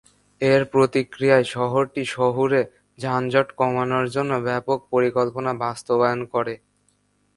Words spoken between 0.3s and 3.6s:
এর প্রতিক্রিয়ায়, শহরটি শহুরে যানজট